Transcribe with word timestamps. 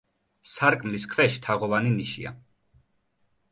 სარკმლის 0.53 1.05
ქვეშ 1.11 1.37
თაღოვანი 1.45 1.93
ნიშია. 1.99 2.35